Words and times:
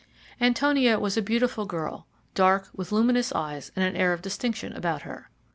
Antonia 0.41 0.97
was 0.99 1.15
a 1.15 1.21
beautiful 1.21 1.67
girl, 1.67 2.07
dark, 2.33 2.69
with 2.75 2.91
luminous 2.91 3.31
eyes 3.33 3.71
and 3.75 3.85
an 3.85 3.95
air 3.95 4.13
of 4.13 4.23
distinction 4.23 4.73
about 4.73 5.03
her. 5.03 5.29